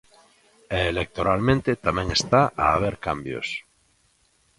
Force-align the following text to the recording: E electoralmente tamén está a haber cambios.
E 0.77 0.79
electoralmente 0.93 1.71
tamén 1.85 2.07
está 2.17 2.41
a 2.63 2.65
haber 2.75 2.95
cambios. 3.07 3.47